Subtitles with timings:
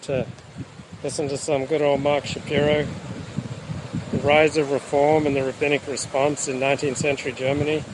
[0.00, 0.26] to
[1.04, 2.86] listen to some good old Mark Shapiro.
[4.10, 7.84] The rise of reform and the rabbinic response in 19th century Germany.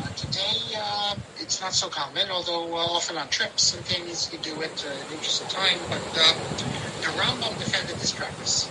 [0.00, 4.38] Uh, today, uh, it's not so common, although uh, often on trips and things you
[4.38, 5.78] do it uh, in the interest of time.
[5.88, 6.32] But uh,
[7.00, 8.70] the Rambam defended this practice.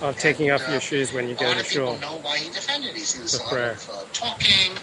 [0.00, 1.98] Of taking And, off uh, your shoes when you A go lot to of people
[1.98, 2.96] know why he defended it.
[2.96, 3.72] He sees a lot prayer.
[3.72, 4.76] of uh, talking.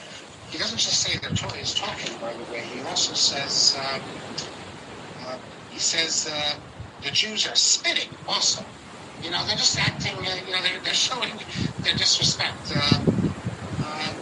[0.51, 2.59] He doesn't just say that Torah is talking, by the way.
[2.75, 4.43] He also says, um, uh,
[5.73, 6.53] he says uh,
[7.03, 8.63] the Jews are spitting also.
[9.23, 11.31] You know, they're just acting, uh, you know, they're, they're showing
[11.83, 12.71] their disrespect.
[12.75, 12.99] Uh,
[13.83, 14.13] uh,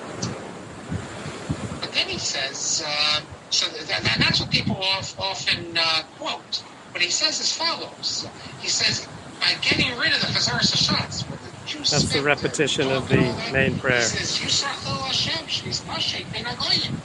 [1.82, 6.64] but then he says, uh, so that, that, that's what people of, often uh, quote.
[6.94, 8.26] But he says as follows.
[8.60, 9.08] He says,
[9.40, 13.16] by getting rid of the Chazaras Hashatz, where the Jews That's the repetition of the
[13.16, 13.98] talking all that, main prayer.
[13.98, 16.96] He says, Yisrachel Hashem, Shvis Pashet Ben Agoyim.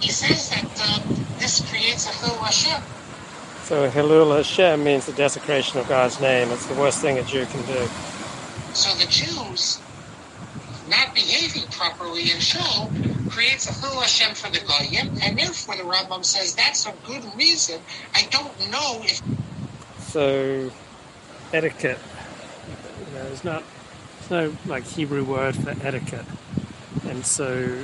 [0.00, 1.00] He says that uh,
[1.38, 2.82] this creates a Chil Hashem.
[3.64, 6.50] So Hilul Hashem means the desecration of God's name.
[6.50, 7.88] It's the worst thing a Jew can do.
[8.74, 9.80] So the Jews
[10.90, 12.92] not behaving properly in Shul
[13.30, 17.24] creates a Chil Hashem for the Goyim, and therefore the Rambam says that's a good
[17.36, 17.80] reason.
[18.14, 19.22] I don't know if
[19.98, 20.70] So
[21.54, 21.98] etiquette.
[22.98, 23.62] You know, there's not
[24.28, 26.26] there's no like Hebrew word for etiquette.
[27.08, 27.78] And so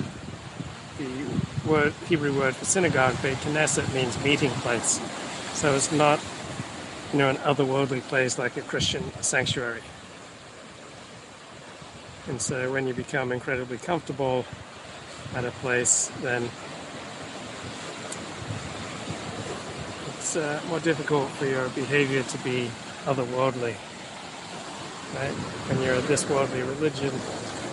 [0.98, 1.26] the
[1.66, 5.00] word Hebrew word for synagogue, Beit Knesset, means meeting place.
[5.60, 6.18] So it's not
[7.12, 9.82] you know an otherworldly place like a Christian sanctuary.
[12.28, 14.46] And so when you become incredibly comfortable
[15.34, 16.48] at a place, then
[20.08, 22.70] it's uh, more difficult for your behavior to be
[23.04, 23.74] otherworldly.
[25.14, 25.34] Right?
[25.68, 27.12] When you're this worldly religion,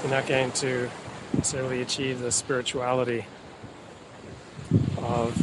[0.01, 0.89] you're not going to
[1.31, 3.23] necessarily achieve the spirituality
[4.97, 5.37] of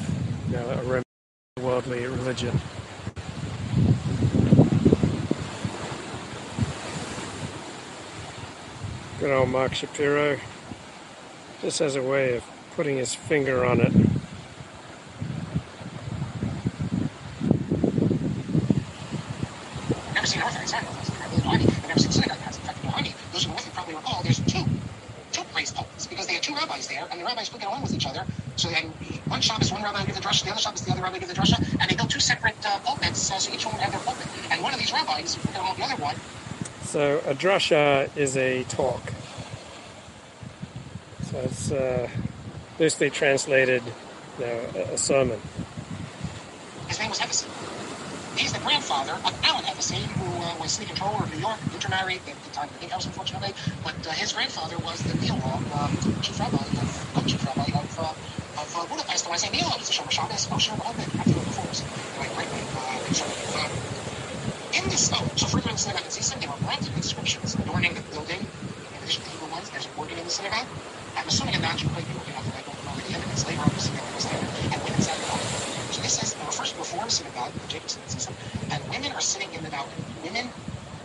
[0.51, 1.04] you know, a
[1.65, 2.61] worldly religion.
[9.19, 10.39] Good old Mark Shapiro
[11.63, 12.45] just has a way of
[12.77, 13.87] putting his finger on it.
[13.87, 13.95] I've
[20.15, 21.11] never seen an Orthodox sacrifice.
[21.11, 22.59] I've never seen I've never seen synagogue mass.
[22.59, 24.65] In fact, in those who were with me probably recall there's two,
[25.33, 27.81] two place pulpits because they had two rabbis there, and the rabbis couldn't get along
[27.83, 28.27] with each other.
[28.57, 28.95] So then
[29.29, 31.29] one shop is one rabbi give the drasha, the other Shabbos, the other rabbi give
[31.29, 33.93] the drasha, and they built two separate uh, pulpits, uh, so each one would have
[33.93, 34.27] their pulpit.
[34.51, 36.17] And one of these rabbis would along the other one.
[36.83, 39.13] So a drasha is a talk.
[41.31, 42.09] So it's uh,
[42.79, 43.83] loosely translated,
[44.39, 45.41] you know, a, a sermon.
[46.87, 47.49] His name was Hevesi.
[48.39, 52.21] He's the grandfather of Alan Hevesi, who uh, was city controller of New York, intermarried
[52.29, 53.55] at the time of the Big House, unfortunately.
[53.83, 58.87] But uh, his grandfather was the Neolog, um, chief rabbi of, co-chief rabbi of, uh,
[58.89, 59.29] Budapest.
[59.29, 59.37] When
[61.21, 61.83] I go before us.
[62.17, 63.61] Anyway, uh.
[63.61, 63.69] Uh,
[64.75, 68.01] in this, oh, so further in the synagogue, it's there were granted inscriptions adorning the
[68.11, 68.41] building.
[68.41, 70.67] In addition to the Hebrew ones, there's an organ in the synagogue.
[71.17, 72.05] I'm assuming a non-Jew might.
[72.09, 73.47] I don't know the evidence.
[73.47, 74.41] Later on, the synagogue was there,
[74.73, 75.57] and women sat in the balcony.
[75.93, 78.35] So this is the first Reform synagogue, the Jacobson system,
[78.71, 80.03] and women are sitting in the balcony.
[80.25, 80.51] Women,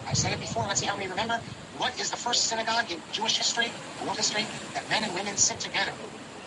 [0.08, 1.40] I've said it before, let's see how many remember.
[1.78, 3.72] What is the first synagogue in Jewish history,
[4.03, 5.94] world history, that men and women sit together?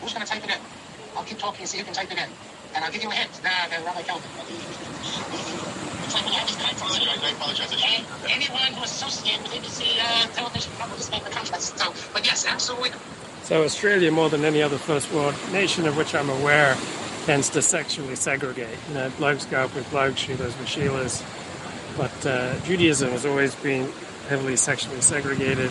[0.01, 0.82] Who's going to type it in?
[1.17, 2.29] I'll keep talking and see who can type it in.
[2.75, 3.31] And I'll give you a hint.
[3.45, 4.31] Nah, the Rabbi Kelvin.
[6.05, 7.23] It's like, yeah, just I apologize.
[7.23, 7.73] I apologize.
[7.73, 11.79] And anyone who is associated with ABC uh, television probably just made the contest.
[11.79, 12.91] So, but yes, absolutely.
[13.45, 16.77] So Australia, more than any other first world nation of which I'm aware,
[17.25, 18.79] tends to sexually segregate.
[18.89, 21.23] You know, blokes go up with blokes, Sheilas with Sheilas.
[21.97, 23.93] But uh, Judaism has always been
[24.29, 25.71] heavily sexually segregated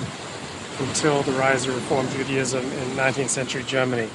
[0.80, 4.10] until the rise of Reform Judaism in 19th century Germany.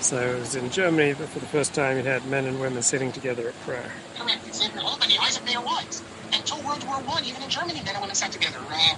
[0.00, 2.82] So it was in Germany that for the first time you had men and women
[2.82, 3.92] sitting together at prayer.
[4.46, 6.04] It's in Albany, Isaac Mayer Wise.
[6.32, 8.60] Until World War One, even in Germany, men and women sat together.
[8.70, 8.96] Uh,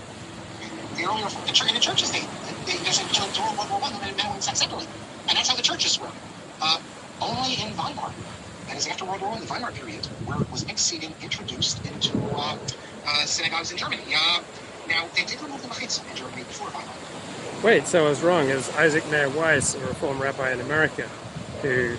[0.97, 2.28] the earlier in the churches, they,
[2.66, 4.89] they until World War One, men and women sat separately,
[5.28, 6.12] and that's how the churches were.
[6.60, 6.78] Uh,
[7.21, 8.15] only in Weimar,
[8.69, 11.87] that is after World War One, the Weimar period, where it was mixed seating introduced
[11.87, 12.57] into uh,
[13.07, 14.15] uh, synagogues in Germany.
[14.16, 14.41] Uh,
[14.89, 16.97] now they did remove the mechitza in Germany before Weimar.
[17.62, 18.48] Wait, so I was wrong.
[18.48, 21.07] It was Isaac Mayer Wise, a Reform rabbi in America,
[21.60, 21.95] who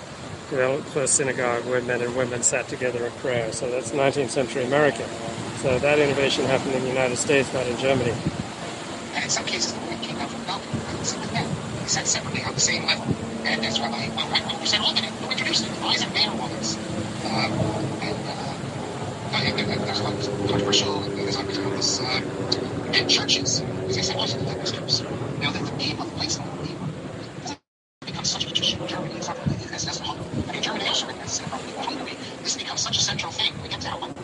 [0.49, 3.53] developed the first synagogue where men and women sat together at prayer.
[3.53, 5.07] So that's 19th century America.
[5.57, 8.11] So that innovation happened in the United States, not in Germany.
[9.13, 11.47] And in some cases, the came out from balcony and.
[11.81, 13.05] They sat separately on the same level.
[13.45, 16.77] And that's Rabbi, well, right, you said Albany, who introduced it, Isaac Mayer was.
[17.23, 17.29] Uh,
[18.01, 22.21] and, uh, I that there's a lot of controversial, there's a lot of this, uh,
[22.93, 25.03] and churches, as I said, also the ministers.
[25.41, 26.17] Now that the name of the
[27.43, 27.57] the has
[28.05, 28.45] become such
[28.79, 29.57] in Germany, it's not really,
[30.01, 30.27] Hungary.
[30.49, 33.53] I mean, Germany also recognizes it, Hungary, this becomes such a central thing.
[33.63, 34.15] We get to how Hungary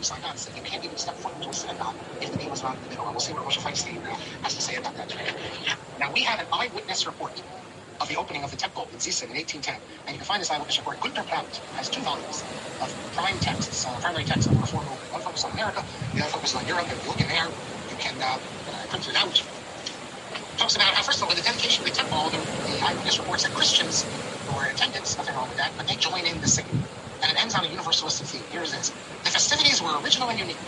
[0.00, 2.50] who signed on said you can't even step foot into a synagogue if the name
[2.50, 3.06] was not in the middle.
[3.06, 4.02] And we'll see what Moshe Feinstein
[4.42, 5.14] has to say about that.
[5.98, 7.42] Now, we have an eyewitness report
[8.00, 9.76] of the opening of the temple in Seesen in 1810.
[10.06, 11.00] And you can find this eyewitness report.
[11.00, 12.44] Gunther Plaut has two volumes
[12.80, 15.12] of prime texts, uh, primary texts of the Reform movement.
[15.12, 15.84] One focuses on America,
[16.14, 16.88] the other focuses on Europe.
[16.90, 17.48] If you look in there,
[17.88, 18.38] you can uh,
[18.94, 19.42] out.
[20.58, 23.44] Talks about how, first of all, the dedication of the temple, the, the eyewitness reports
[23.44, 24.08] that Christians
[24.54, 26.74] were in attendance, nothing wrong with that, but they join in the singing.
[27.22, 28.46] And it ends on a universalistic theme.
[28.50, 28.72] Here is.
[29.24, 30.58] The festivities were original and unique.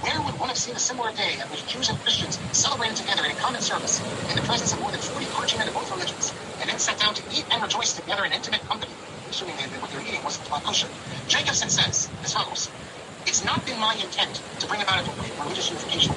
[0.00, 3.24] Where would one have seen a similar day at which Jews and Christians celebrated together
[3.24, 6.34] in a common service in the presence of more than 40 clergymen of both religions,
[6.60, 8.92] and then sat down to eat and rejoice together in intimate company,
[9.30, 10.88] assuming that what they were eating was kosher?
[11.28, 12.70] Jacobson says as follows
[13.26, 16.14] It's not been my intent to bring about a religious unification.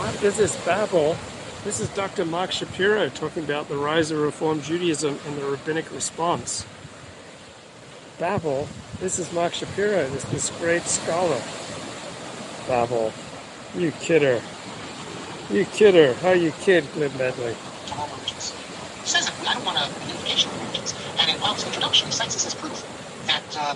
[0.00, 1.14] What is this babble?
[1.62, 2.24] This is Dr.
[2.24, 6.64] Mark Shapiro talking about the rise of Reform Judaism and the rabbinic response.
[8.18, 8.66] Babel,
[8.98, 11.38] this is Mark Shapiro, this, this great scholar.
[12.66, 13.12] Babel,
[13.76, 14.40] you kidder.
[15.50, 16.14] You kidder.
[16.14, 17.52] How you kid, Glib Medley?
[17.52, 19.90] He says I don't want a.
[21.20, 23.74] And in Plaut's introduction, he cites this as proof that uh,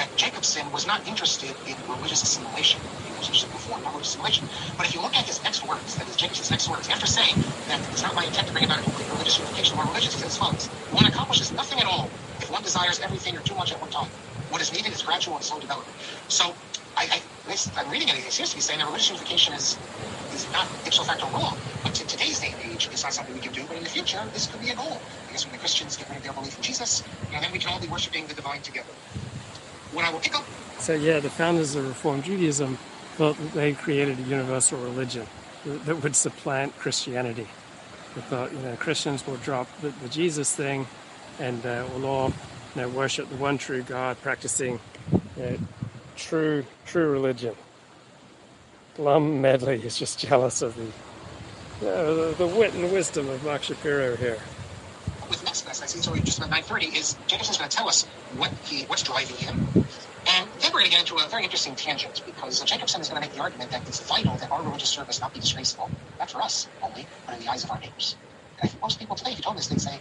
[0.00, 2.82] that Jacobson was not interested in religious assimilation.
[3.02, 4.48] He was interested in reform, not religious assimilation.
[4.78, 7.40] But if you look at his next words, that is Jacobson's next words, after saying
[7.68, 10.14] that it's not my intent to bring about a complete religious unification of our religions,
[10.14, 13.72] he says follows One accomplishes nothing at all if one desires everything or too much
[13.72, 14.12] at one time.
[14.48, 15.98] What is needed is gradual and slow development.
[16.28, 16.58] So
[16.96, 19.80] I, I, I'm reading it, it seems to be saying that religious unification is
[20.32, 21.60] is not ipso facto wrong.
[21.84, 23.66] But in today's day and age, it's not something we can do.
[23.68, 25.04] But in the future, this could be a goal.
[25.28, 27.04] Because when the Christians get rid of their belief in Jesus,
[27.36, 28.94] know, then we can all be worshiping the divine together.
[29.96, 30.44] I pick up.
[30.78, 32.78] So, yeah, the founders of Reform Judaism
[33.16, 35.26] thought that they created a universal religion
[35.64, 37.46] that would supplant Christianity.
[38.14, 40.86] They thought, you know, Christians will drop the, the Jesus thing
[41.38, 42.32] and uh, will all
[42.74, 44.80] you know, worship the one true God, practicing
[46.16, 47.54] true, true religion.
[48.96, 54.16] Glum Medley is just jealous of the, the, the wit and wisdom of Mark Shapiro
[54.16, 54.38] here.
[55.90, 58.04] So just about 9.30, is Jacobson's going to tell us
[58.36, 59.58] what he, what's driving him.
[60.28, 63.20] And then we're going to get into a very interesting tangent because Jacobson is going
[63.20, 65.90] to make the argument that it's vital that our religious service not be disgraceful,
[66.20, 68.14] not for us only, but in the eyes of our neighbors.
[68.60, 69.98] And I think most people today, if you told them this, they'd say,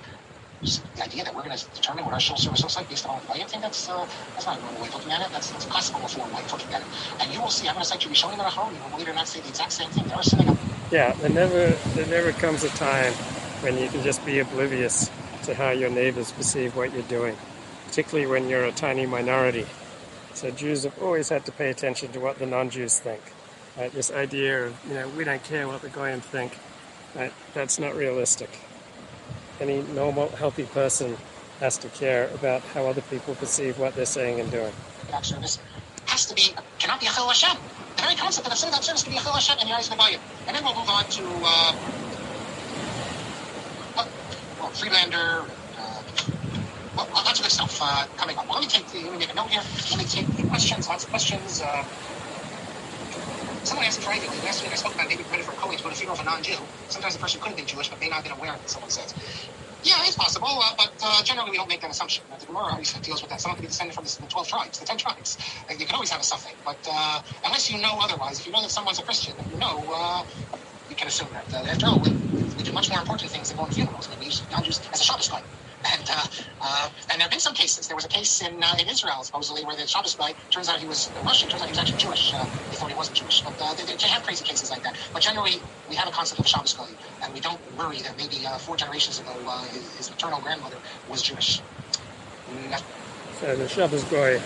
[0.96, 3.16] the idea that we're going to determine what our social service looks like based on
[3.16, 5.32] our I think that's uh, that's not a normal way of looking at it.
[5.32, 6.88] That's, that's a classical reform way of looking at it.
[7.22, 8.76] And you will see, I'm going to cite you Rishonim in a home.
[8.76, 10.06] You will believe it or not, say the exact same thing.
[10.06, 10.58] They are sitting up.
[10.92, 13.14] Yeah, there never there never comes a time
[13.64, 15.10] when you can just be oblivious
[15.50, 17.36] to how your neighbors perceive what you're doing,
[17.88, 19.66] particularly when you're a tiny minority.
[20.36, 23.22] So Jews have always had to pay attention to what the non-Jews think.
[23.76, 23.92] Right?
[23.92, 26.56] This idea of you know we don't care what the goyim think,
[27.16, 27.34] right?
[27.56, 28.50] that's not realistic.
[29.60, 31.18] Any normal, healthy person
[31.60, 34.72] has to care about how other people perceive what they're saying and doing.
[35.24, 35.60] Service
[36.06, 37.58] has to be, cannot be a Hashem.
[37.96, 39.98] The very concept of a synagogue service can be a Hashem in the eyes of
[39.98, 40.20] the Bayim.
[40.48, 41.74] And then we'll move on to, uh,
[44.70, 46.04] well, Friedlander, uh,
[46.96, 48.48] well, lots of good stuff uh, coming up.
[48.50, 49.64] Well, let me take the, let me make a note here.
[49.92, 51.62] Let me take the questions, lots of questions.
[51.62, 51.86] Uh,
[53.64, 56.16] Someone asked privately, last week I spoke about credit for Cohen to go to funeral
[56.20, 56.70] of a non-Jew.
[56.88, 58.70] Sometimes the person could have been Jewish, but may not have been aware of it,
[58.70, 59.14] someone says.
[59.84, 62.26] Yeah, it's possible, uh, but uh, generally we don't make that assumption.
[62.40, 63.42] The Gemara always deals with that.
[63.42, 65.38] Someone could be descended from the 12 tribes, the 10 tribes.
[65.70, 68.54] And you can always have a suffix, but uh, unless you know otherwise, if you
[68.54, 70.24] know that someone's a Christian, you know, uh,
[70.90, 71.54] you can assume that.
[71.54, 72.04] Uh, after all,
[72.60, 74.08] we, do much more important things than going to funerals.
[74.08, 75.40] I mean, we use non-Jews as a Shabbos Goy.
[75.86, 76.26] And uh,
[76.62, 77.88] uh, and there have been some cases.
[77.88, 80.78] There was a case in uh, in Israel supposedly where the Shabbos Goy turns out
[80.78, 81.48] he was Russian.
[81.48, 82.34] Turns out he was actually Jewish.
[82.34, 84.98] Uh, they thought he wasn't Jewish, but uh, they, they have crazy cases like that.
[85.14, 86.90] But generally, we have a concept of Shabbos Goy,
[87.24, 90.78] and we don't worry that maybe uh, four generations ago uh, his, his maternal grandmother
[91.10, 91.62] was Jewish.
[92.52, 92.84] Mm,
[93.40, 94.42] So the Shabbos Goy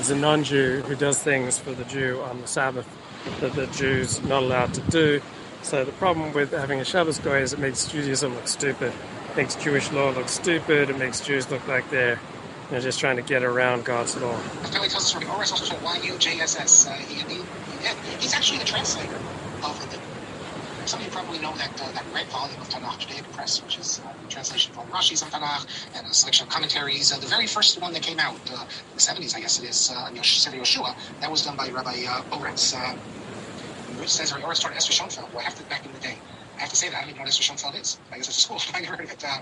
[0.00, 2.88] is a non-Jew who does things for the Jew on the Sabbath
[3.40, 5.22] that the Jew's not allowed to do.
[5.62, 8.92] So the problem with having a Shabbos Goy is it makes Judaism look stupid.
[9.30, 10.90] It makes Jewish law look stupid.
[10.90, 12.18] It makes Jews look like they're
[12.70, 14.38] you know, just trying to get around God's law.
[14.70, 16.88] Kelly tells us from ORS also YUJSS.
[16.88, 19.14] Uh, he, he, he, he's actually the translator
[19.62, 19.98] of the.
[20.86, 23.78] Some of you probably know that uh, that red volume of Tanakh Judaic Press, which
[23.78, 27.12] is uh, translation from Rashi's of Tanakh and a selection of commentaries.
[27.12, 29.68] Uh, the very first one that came out uh, in the 70s, I guess it
[29.68, 32.74] is, uh, Yosh- Sefer Yoshua, that was done by Rabbi uh, Oretz.
[34.02, 35.30] It says Rabbi Oretz started Esther Schoenfeld.
[35.32, 36.18] Well, I have to back in the day.
[36.58, 37.98] I have to say that I don't even know what Esther Schoenfeld is.
[38.12, 38.60] I guess it's a school.
[38.74, 39.24] I never heard of it.
[39.24, 39.38] Uh,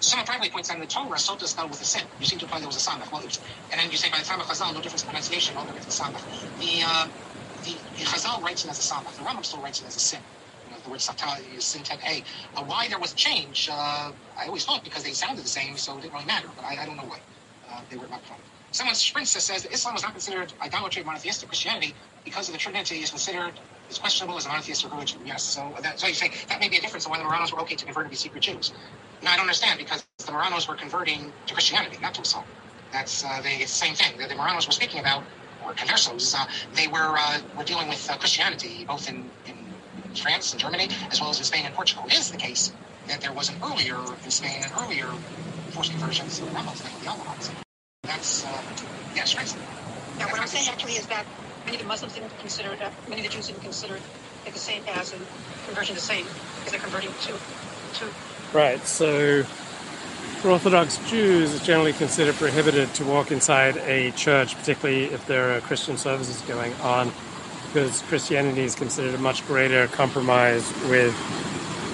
[0.00, 2.04] Someone probably points out in the Torah, Sota is spelled with a sin.
[2.20, 3.12] You seem to imply there was a samach.
[3.12, 5.66] Well, and then you say by the time of Chazal, no difference in pronunciation, all
[5.66, 6.22] difference in samach.
[6.60, 7.08] The, uh,
[7.64, 9.16] the, the Chazal writes it as a samach.
[9.16, 10.20] The Rambam still writes it as a sin.
[10.68, 12.24] You know, the word satah is sin 10a.
[12.56, 15.76] Uh, why there was a change, uh, I always thought because they sounded the same,
[15.76, 16.48] so it didn't really matter.
[16.56, 17.20] But I, I don't know why.
[17.70, 18.38] Uh, they were not fun.
[18.72, 21.94] someone sprints that says that Islam was not considered idolatry of monotheistic Christianity
[22.24, 23.52] because of the Trinity is considered
[23.90, 25.20] is questionable as a monotheistic religion.
[25.24, 27.52] Yes, so that, so you say that may be a difference in why the Marranos
[27.52, 28.72] were okay to convert to be secret Jews.
[29.22, 32.44] No, I don't understand because the Marranos were converting to Christianity, not to Islam.
[32.92, 34.18] That's uh, the same thing.
[34.18, 35.24] The, the Marranos were speaking about,
[35.64, 39.56] or conversos, uh, they were uh, were dealing with uh, Christianity both in, in
[40.14, 42.04] France and Germany as well as in Spain and Portugal.
[42.06, 42.72] It is the case
[43.08, 45.08] that there was an earlier in Spain, an earlier
[45.70, 47.50] forced conversions of the Rambams, like the Almohads.
[48.04, 48.62] That's uh,
[49.14, 49.54] yeah, strange.
[50.18, 51.24] Now, what I'm saying actually is that
[51.64, 54.58] many of the Muslims didn't consider, uh, many of the Jews didn't consider it the
[54.58, 55.20] same as in
[55.66, 56.26] conversion the same,
[56.56, 57.32] because they're converting to,
[57.98, 58.06] to
[58.52, 59.44] Right, so
[60.42, 65.56] for Orthodox Jews, it's generally considered prohibited to walk inside a church, particularly if there
[65.56, 67.12] are Christian services going on,
[67.68, 71.14] because Christianity is considered a much greater compromise with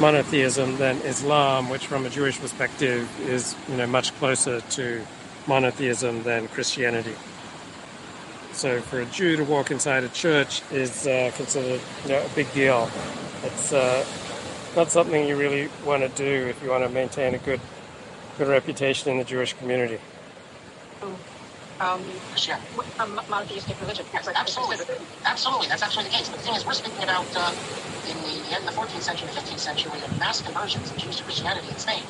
[0.01, 5.05] monotheism than Islam, which from a Jewish perspective is you know much closer to
[5.47, 7.15] monotheism than Christianity.
[8.59, 12.29] So for a Jew to walk inside a church is uh, considered you know, a
[12.31, 12.91] big deal.
[13.45, 14.05] It's uh,
[14.75, 17.61] not something you really want to do if you want to maintain a good
[18.37, 20.01] good reputation in the Jewish community.
[21.79, 22.67] um, Christianity.
[22.99, 24.05] a monotheistic religion.
[24.13, 24.97] Yes, Like, absolutely.
[25.25, 26.29] Absolutely, that's actually the case.
[26.29, 27.55] But the thing is, we're speaking about uh,
[28.11, 30.97] in the end of the 14th century, the 15th century, we have mass conversions of
[30.97, 32.03] Jews to Christianity in Spain.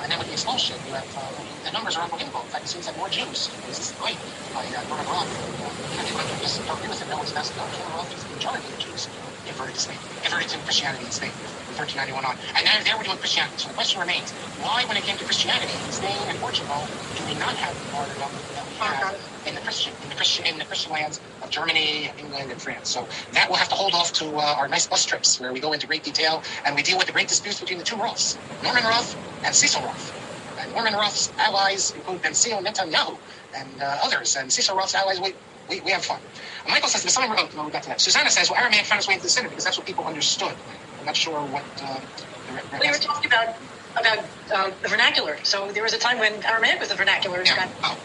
[0.00, 1.32] Uh, and then with the expulsion, you have uh,
[1.64, 2.42] the numbers are unbelievable.
[2.44, 3.56] In fact, it seems like more Jews.
[3.66, 4.20] This is great.
[4.54, 5.30] By uh, Norman Roth,
[5.60, 7.08] uh, just don't agree with him.
[7.10, 7.56] No, it's best.
[7.56, 9.10] Norman Roth thinks the majority of Jews
[9.46, 11.34] converted to Spain, converted to Christianity in Spain
[11.66, 12.38] from 1391 on.
[12.56, 13.58] And now there we're doing Christianity.
[13.58, 17.24] So the question remains: Why, when it came to Christianity in Spain and Portugal, do
[17.24, 19.16] we not have the martyrdom that we have
[19.46, 22.90] in the Christian, in the Christian, in the Christian lands Germany, England, and France.
[22.90, 25.60] So that will have to hold off to uh, our nice bus trips where we
[25.60, 28.38] go into great detail and we deal with the great disputes between the two Roths,
[28.62, 30.14] Norman Roth and Cecil Roth.
[30.58, 33.20] And Norman Roth's allies include Benzion Netanyahu
[33.54, 35.20] and uh, others, and Cecil Roth's allies.
[35.20, 35.34] We,
[35.68, 36.22] we, we have fun.
[36.64, 37.28] And Michael says the Messiah.
[37.30, 38.00] Oh, no, we got to that.
[38.00, 40.56] Susanna says, well, Aramaic found its way into the Synod because that's what people understood.
[40.98, 41.66] I'm not sure what.
[41.82, 42.00] Uh,
[42.46, 43.56] the We were talking about
[43.98, 45.38] about um, the vernacular.
[45.44, 47.42] So there was a time when Aramaic was the vernacular.
[47.44, 47.56] Yeah.
[47.56, 48.00] got- Oh.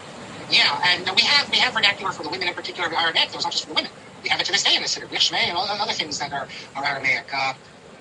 [0.50, 3.30] Yeah, and we have we have vernacular for the women in particular of Aramaic.
[3.32, 3.90] Those not just for the women.
[4.22, 5.06] We have it to this day in the city.
[5.06, 7.26] Shmei and all the other things that are, are Aramaic.
[7.32, 7.54] Uh,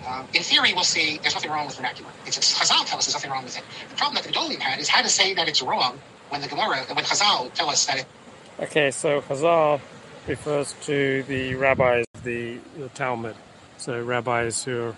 [0.07, 2.11] um, in theory, we'll see there's nothing wrong with vernacular.
[2.25, 3.63] It's, it's Chazal tell us there's nothing wrong with it.
[3.89, 5.99] The problem that the Gedolim had is how to say that it's wrong
[6.29, 8.05] when the Gemara, and when Chazal tell us that it,
[8.57, 9.81] Okay, so Chazal
[10.27, 13.35] refers to the rabbis the, the Talmud.
[13.77, 14.95] So rabbis who are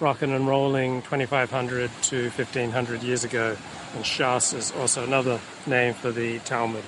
[0.00, 3.56] rocking and rolling 2500 to 1500 years ago.
[3.94, 6.84] And Shas is also another name for the Talmud.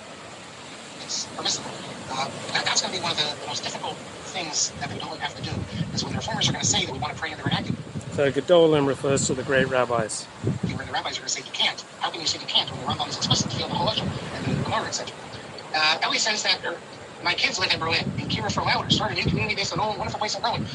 [1.03, 1.71] it's permissible.
[2.11, 3.97] Uh, that's going to be one of the, the most difficult
[4.33, 5.51] things that the Gedolim have to do,
[5.93, 7.43] is when the reformers are going to say that we want to pray in the
[7.43, 7.77] vernacular.
[8.13, 10.27] So Gedolim refers to the great rabbis.
[10.67, 11.81] you were the rabbis are going to say you can't.
[11.99, 14.03] How can you say you can't when the Rambam is explicit to feel the Halacha
[14.37, 15.17] and the Gemara, etc.
[15.75, 16.77] Uh, Ellie says that er,
[17.25, 19.79] my kids live in Berlin, in Kira for Louder, started a new community based on
[19.79, 20.67] a wonderful place in Berlin.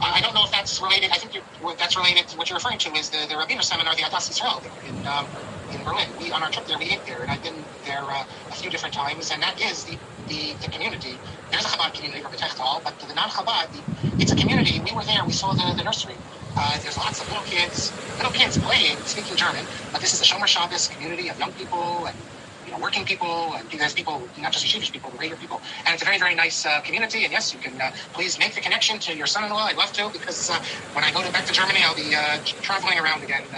[0.00, 1.10] I don't know if that's related.
[1.10, 1.42] I think
[1.78, 4.62] that's related to what you're referring to is the, the Rabbiner seminar, the Adas Israel,
[4.86, 5.26] in, um,
[5.72, 6.16] in Berlin.
[6.18, 8.70] We on our trip there, we ate there, and I've been there uh, a few
[8.70, 11.22] different times, and that is the, the, the community.
[11.50, 12.36] There's a Chabad community, Rabbi
[12.84, 13.84] but the non-Chabad,
[14.18, 14.80] it's a community.
[14.80, 15.24] We were there.
[15.26, 16.22] We saw the, the nursery.
[16.56, 19.68] Uh, there's lots of little kids, little kids playing, speaking German.
[19.92, 22.28] But this is a Shomer Shabbos community of young people and
[22.64, 25.62] you know, working people, and there's people, not just yeshivish people, but regular people.
[25.86, 27.24] And it's a very, very nice uh, community.
[27.24, 29.66] And yes, you can uh, please make the connection to your son-in-law.
[29.66, 30.60] I'd love to, because uh,
[30.92, 33.50] when I go to, back to Germany, I'll be uh, traveling around again.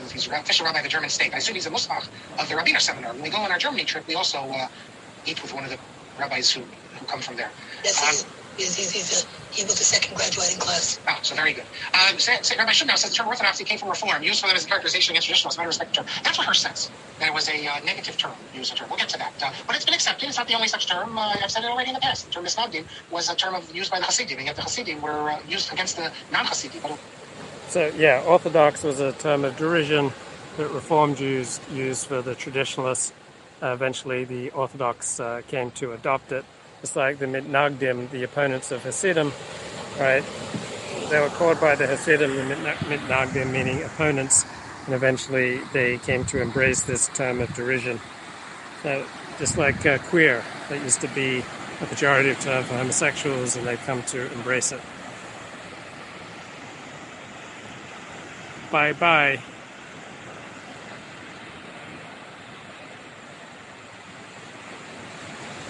[0.00, 1.34] Uh, uh, he's an official rabbi of the German state.
[1.34, 1.98] I assume he's a Muslim
[2.38, 3.14] of the Rabbiner seminar.
[3.14, 4.68] When we go on our Germany trip, we also uh,
[5.26, 5.80] eat with one of the
[6.18, 6.66] rabbis who,
[6.98, 7.54] who come from there.
[7.84, 8.26] Yes, he's,
[8.56, 11.00] he's, he's, he's, uh, he was the second graduating class.
[11.08, 11.66] Oh, so very good.
[11.94, 14.64] Um, say, say, Rabbi says the term orthodoxy came from reform, used for them as
[14.64, 15.58] a characterization against traditionalists.
[15.58, 16.06] Matter of respect term.
[16.24, 16.92] That's what her says.
[17.20, 18.88] That it was a uh, negative term, used a term.
[18.90, 19.34] We'll get to that.
[19.42, 20.28] Uh, but it's been accepted.
[20.28, 21.18] It's not the only such term.
[21.18, 22.26] Uh, I've said it already in the past.
[22.26, 25.00] The term misnagdim was a term of, used by the Hasidim, and yet the Hasidim
[25.02, 26.82] were uh, used against the non-Hasidim.
[26.82, 27.00] But
[27.70, 30.10] So yeah, Orthodox was a term of derision
[30.56, 33.12] that Reform Jews used for the traditionalists.
[33.62, 36.44] Uh, eventually, the Orthodox uh, came to adopt it.
[36.82, 39.30] It's like the Mitnagdim, the opponents of Hasidim,
[40.00, 40.24] right?
[41.10, 44.44] They were called by the Hasidim the Mitna- Mitnagdim, meaning opponents,
[44.86, 48.00] and eventually they came to embrace this term of derision.
[48.82, 49.06] So
[49.38, 53.80] just like uh, queer, that used to be a pejorative term for homosexuals, and they've
[53.86, 54.80] come to embrace it.
[58.70, 59.44] Bye bye.